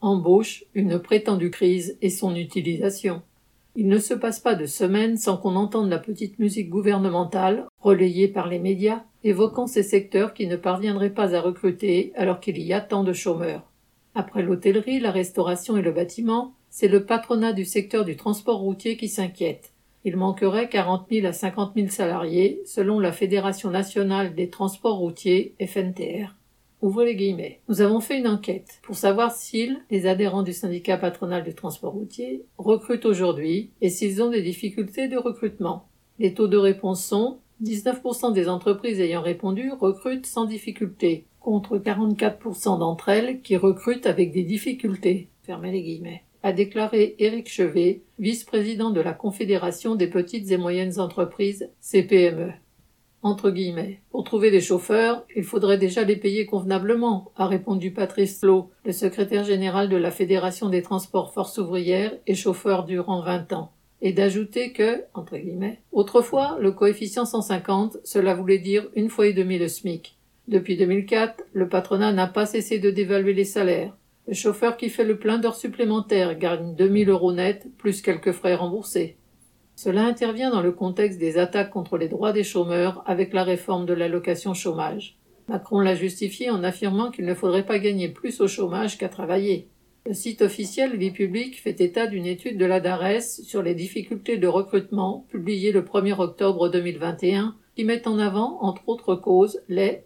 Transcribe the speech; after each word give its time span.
embauche, 0.00 0.64
une 0.74 0.98
prétendue 0.98 1.50
crise 1.50 1.96
et 2.02 2.10
son 2.10 2.34
utilisation. 2.34 3.22
Il 3.76 3.88
ne 3.88 3.98
se 3.98 4.14
passe 4.14 4.40
pas 4.40 4.56
de 4.56 4.66
semaine 4.66 5.16
sans 5.16 5.36
qu'on 5.36 5.54
entende 5.54 5.88
la 5.88 5.98
petite 5.98 6.38
musique 6.38 6.68
gouvernementale, 6.68 7.66
relayée 7.80 8.28
par 8.28 8.48
les 8.48 8.58
médias, 8.58 9.04
évoquant 9.22 9.66
ces 9.66 9.84
secteurs 9.84 10.34
qui 10.34 10.46
ne 10.46 10.56
parviendraient 10.56 11.14
pas 11.14 11.34
à 11.34 11.40
recruter 11.40 12.12
alors 12.16 12.40
qu'il 12.40 12.60
y 12.60 12.72
a 12.72 12.80
tant 12.80 13.04
de 13.04 13.12
chômeurs. 13.12 13.62
Après 14.14 14.42
l'hôtellerie, 14.42 14.98
la 14.98 15.12
restauration 15.12 15.76
et 15.76 15.82
le 15.82 15.92
bâtiment, 15.92 16.52
c'est 16.68 16.88
le 16.88 17.04
patronat 17.04 17.52
du 17.52 17.64
secteur 17.64 18.04
du 18.04 18.16
transport 18.16 18.58
routier 18.58 18.96
qui 18.96 19.08
s'inquiète. 19.08 19.72
Il 20.04 20.16
manquerait 20.16 20.68
40 20.68 21.06
000 21.10 21.26
à 21.26 21.32
50 21.32 21.74
000 21.76 21.88
salariés, 21.88 22.62
selon 22.64 22.98
la 22.98 23.12
Fédération 23.12 23.70
nationale 23.70 24.34
des 24.34 24.48
transports 24.48 24.96
routiers, 24.96 25.54
FNTR. 25.60 26.34
Ouvrez 26.82 27.06
les 27.06 27.16
guillemets. 27.16 27.60
Nous 27.68 27.82
avons 27.82 28.00
fait 28.00 28.18
une 28.18 28.28
enquête 28.28 28.80
pour 28.82 28.96
savoir 28.96 29.32
s'ils, 29.32 29.80
les 29.90 30.06
adhérents 30.06 30.42
du 30.42 30.52
syndicat 30.52 30.96
patronal 30.96 31.44
du 31.44 31.54
transport 31.54 31.92
routier, 31.92 32.44
recrutent 32.56 33.04
aujourd'hui 33.04 33.70
et 33.80 33.90
s'ils 33.90 34.22
ont 34.22 34.30
des 34.30 34.42
difficultés 34.42 35.08
de 35.08 35.18
recrutement. 35.18 35.88
Les 36.18 36.32
taux 36.32 36.48
de 36.48 36.56
réponse 36.56 37.04
sont 37.04 37.38
19% 37.62 38.32
des 38.32 38.48
entreprises 38.48 39.00
ayant 39.00 39.20
répondu 39.20 39.70
recrutent 39.70 40.26
sans 40.26 40.46
difficulté, 40.46 41.26
contre 41.40 41.76
44% 41.78 42.78
d'entre 42.78 43.10
elles 43.10 43.42
qui 43.42 43.56
recrutent 43.56 44.06
avec 44.06 44.32
des 44.32 44.44
difficultés. 44.44 45.28
Fermez 45.42 45.72
les 45.72 45.82
guillemets 45.82 46.24
a 46.42 46.52
déclaré 46.52 47.16
Éric 47.18 47.48
Chevet, 47.48 48.02
vice-président 48.18 48.90
de 48.90 49.00
la 49.00 49.12
Confédération 49.12 49.94
des 49.94 50.06
petites 50.06 50.50
et 50.50 50.56
moyennes 50.56 50.98
entreprises, 50.98 51.70
CPME. 51.80 52.52
Pour 54.10 54.24
trouver 54.24 54.50
des 54.50 54.62
chauffeurs, 54.62 55.26
il 55.36 55.44
faudrait 55.44 55.76
déjà 55.76 56.04
les 56.04 56.16
payer 56.16 56.46
convenablement, 56.46 57.32
a 57.36 57.46
répondu 57.46 57.90
Patrice 57.90 58.42
Lowe, 58.42 58.70
le 58.84 58.92
secrétaire 58.92 59.44
général 59.44 59.90
de 59.90 59.96
la 59.96 60.10
Fédération 60.10 60.70
des 60.70 60.80
transports 60.80 61.34
force 61.34 61.58
ouvrière 61.58 62.12
et 62.26 62.34
chauffeur 62.34 62.84
durant 62.84 63.20
20 63.22 63.52
ans. 63.52 63.72
Et 64.00 64.14
d'ajouter 64.14 64.72
que, 64.72 65.04
autrefois, 65.92 66.56
le 66.60 66.72
coefficient 66.72 67.26
150, 67.26 67.98
cela 68.04 68.34
voulait 68.34 68.58
dire 68.58 68.88
une 68.94 69.10
fois 69.10 69.26
et 69.26 69.34
demie 69.34 69.58
le 69.58 69.68
SMIC. 69.68 70.16
Depuis 70.48 70.78
2004, 70.78 71.44
le 71.52 71.68
patronat 71.68 72.12
n'a 72.12 72.26
pas 72.26 72.46
cessé 72.46 72.78
de 72.78 72.90
dévaluer 72.90 73.34
les 73.34 73.44
salaires. 73.44 73.94
Le 74.26 74.34
chauffeur 74.34 74.78
qui 74.78 74.88
fait 74.88 75.04
le 75.04 75.18
plein 75.18 75.38
d'heures 75.38 75.54
supplémentaires 75.54 76.38
gagne 76.38 76.74
2000 76.74 77.10
euros 77.10 77.32
net, 77.32 77.66
plus 77.76 78.00
quelques 78.00 78.32
frais 78.32 78.54
remboursés. 78.54 79.16
Cela 79.82 80.04
intervient 80.04 80.50
dans 80.50 80.60
le 80.60 80.72
contexte 80.72 81.18
des 81.18 81.38
attaques 81.38 81.70
contre 81.70 81.96
les 81.96 82.08
droits 82.08 82.34
des 82.34 82.44
chômeurs 82.44 83.02
avec 83.06 83.32
la 83.32 83.44
réforme 83.44 83.86
de 83.86 83.94
l'allocation 83.94 84.52
chômage. 84.52 85.16
Macron 85.48 85.80
l'a 85.80 85.94
justifié 85.94 86.50
en 86.50 86.62
affirmant 86.62 87.10
qu'il 87.10 87.24
ne 87.24 87.32
faudrait 87.32 87.64
pas 87.64 87.78
gagner 87.78 88.10
plus 88.10 88.42
au 88.42 88.46
chômage 88.46 88.98
qu'à 88.98 89.08
travailler. 89.08 89.68
Le 90.04 90.12
site 90.12 90.42
officiel 90.42 90.98
Vie 90.98 91.12
publique 91.12 91.62
fait 91.62 91.80
état 91.80 92.06
d'une 92.06 92.26
étude 92.26 92.58
de 92.58 92.66
la 92.66 92.80
DARES 92.80 93.22
sur 93.42 93.62
les 93.62 93.74
difficultés 93.74 94.36
de 94.36 94.46
recrutement 94.46 95.24
publiée 95.30 95.72
le 95.72 95.80
1er 95.80 96.20
octobre 96.20 96.68
2021 96.68 97.56
qui 97.74 97.84
met 97.84 98.06
en 98.06 98.18
avant, 98.18 98.58
entre 98.60 98.86
autres 98.86 99.14
causes, 99.14 99.62
les 99.70 100.02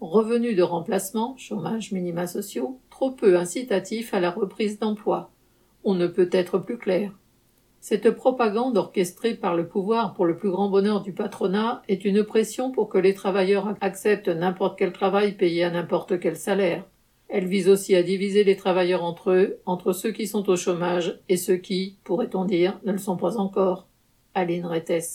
revenus 0.00 0.54
de 0.54 0.62
remplacement, 0.62 1.36
chômage 1.36 1.90
minima 1.90 2.28
sociaux, 2.28 2.78
trop 2.90 3.10
peu 3.10 3.36
incitatifs 3.36 4.14
à 4.14 4.20
la 4.20 4.30
reprise 4.30 4.78
d'emploi. 4.78 5.32
On 5.82 5.96
ne 5.96 6.06
peut 6.06 6.30
être 6.30 6.58
plus 6.58 6.78
clair. 6.78 7.10
Cette 7.88 8.10
propagande 8.10 8.76
orchestrée 8.78 9.34
par 9.36 9.54
le 9.54 9.68
pouvoir 9.68 10.12
pour 10.14 10.24
le 10.24 10.36
plus 10.36 10.50
grand 10.50 10.68
bonheur 10.68 11.02
du 11.02 11.12
patronat 11.12 11.82
est 11.86 12.04
une 12.04 12.24
pression 12.24 12.72
pour 12.72 12.88
que 12.88 12.98
les 12.98 13.14
travailleurs 13.14 13.76
acceptent 13.80 14.26
n'importe 14.26 14.76
quel 14.76 14.92
travail 14.92 15.36
payé 15.36 15.62
à 15.62 15.70
n'importe 15.70 16.18
quel 16.18 16.34
salaire. 16.34 16.82
Elle 17.28 17.46
vise 17.46 17.68
aussi 17.68 17.94
à 17.94 18.02
diviser 18.02 18.42
les 18.42 18.56
travailleurs 18.56 19.04
entre 19.04 19.30
eux, 19.30 19.60
entre 19.66 19.92
ceux 19.92 20.10
qui 20.10 20.26
sont 20.26 20.48
au 20.48 20.56
chômage 20.56 21.20
et 21.28 21.36
ceux 21.36 21.58
qui, 21.58 21.96
pourrait-on 22.02 22.44
dire, 22.44 22.76
ne 22.84 22.90
le 22.90 22.98
sont 22.98 23.16
pas 23.16 23.36
encore. 23.36 23.86
Aline 24.34 24.66
Rettes. 24.66 25.06